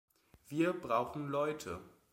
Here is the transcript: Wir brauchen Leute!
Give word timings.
Wir 0.47 0.73
brauchen 0.73 1.27
Leute! 1.29 1.79